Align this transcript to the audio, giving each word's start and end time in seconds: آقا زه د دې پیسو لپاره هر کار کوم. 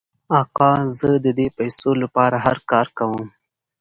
آقا 0.41 0.71
زه 0.97 1.09
د 1.25 1.27
دې 1.37 1.47
پیسو 1.57 1.89
لپاره 2.03 2.37
هر 2.45 2.57
کار 2.71 2.87
کوم. 2.97 3.25